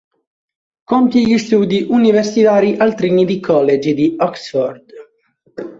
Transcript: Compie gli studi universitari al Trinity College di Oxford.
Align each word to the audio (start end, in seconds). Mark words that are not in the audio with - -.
Compie 0.83 1.21
gli 1.27 1.37
studi 1.37 1.85
universitari 1.87 2.75
al 2.75 2.95
Trinity 2.95 3.39
College 3.39 3.93
di 3.93 4.15
Oxford. 4.17 4.91